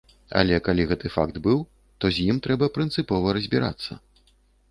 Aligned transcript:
Але 0.39 0.55
калі 0.67 0.85
гэты 0.91 1.09
факт 1.15 1.35
быў, 1.47 1.59
то 1.99 2.05
з 2.15 2.25
ім 2.33 2.37
трэба 2.47 2.71
прынцыпова 2.77 3.35
разбірацца. 3.39 3.99